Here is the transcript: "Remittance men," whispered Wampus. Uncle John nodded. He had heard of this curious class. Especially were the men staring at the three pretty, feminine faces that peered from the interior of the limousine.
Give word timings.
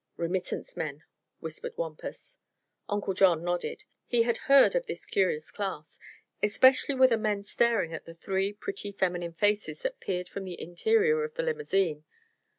"Remittance 0.17 0.75
men," 0.75 1.03
whispered 1.41 1.77
Wampus. 1.77 2.39
Uncle 2.89 3.13
John 3.13 3.43
nodded. 3.43 3.83
He 4.07 4.23
had 4.23 4.37
heard 4.49 4.73
of 4.73 4.87
this 4.87 5.05
curious 5.05 5.51
class. 5.51 5.99
Especially 6.41 6.95
were 6.95 7.05
the 7.05 7.17
men 7.19 7.43
staring 7.43 7.93
at 7.93 8.05
the 8.05 8.15
three 8.15 8.51
pretty, 8.51 8.91
feminine 8.91 9.33
faces 9.33 9.83
that 9.83 9.99
peered 9.99 10.27
from 10.27 10.43
the 10.43 10.59
interior 10.59 11.23
of 11.23 11.35
the 11.35 11.43
limousine. 11.43 12.03